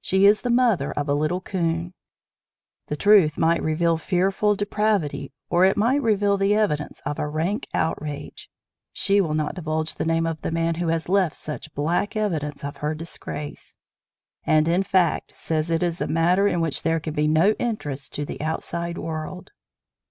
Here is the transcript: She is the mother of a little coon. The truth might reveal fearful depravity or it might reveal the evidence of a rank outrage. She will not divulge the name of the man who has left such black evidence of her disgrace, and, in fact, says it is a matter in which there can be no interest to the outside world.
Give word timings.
She 0.00 0.24
is 0.24 0.40
the 0.40 0.48
mother 0.48 0.92
of 0.92 1.10
a 1.10 1.14
little 1.14 1.42
coon. 1.42 1.92
The 2.86 2.96
truth 2.96 3.36
might 3.36 3.62
reveal 3.62 3.98
fearful 3.98 4.56
depravity 4.56 5.30
or 5.50 5.66
it 5.66 5.76
might 5.76 6.00
reveal 6.00 6.38
the 6.38 6.54
evidence 6.54 7.02
of 7.04 7.18
a 7.18 7.28
rank 7.28 7.68
outrage. 7.74 8.48
She 8.94 9.20
will 9.20 9.34
not 9.34 9.54
divulge 9.56 9.96
the 9.96 10.06
name 10.06 10.24
of 10.24 10.40
the 10.40 10.50
man 10.50 10.76
who 10.76 10.86
has 10.88 11.06
left 11.06 11.36
such 11.36 11.74
black 11.74 12.16
evidence 12.16 12.64
of 12.64 12.78
her 12.78 12.94
disgrace, 12.94 13.76
and, 14.42 14.68
in 14.68 14.84
fact, 14.84 15.34
says 15.36 15.70
it 15.70 15.82
is 15.82 16.00
a 16.00 16.06
matter 16.06 16.48
in 16.48 16.62
which 16.62 16.82
there 16.82 16.98
can 16.98 17.12
be 17.12 17.28
no 17.28 17.50
interest 17.58 18.14
to 18.14 18.24
the 18.24 18.40
outside 18.40 18.96
world. 18.96 19.50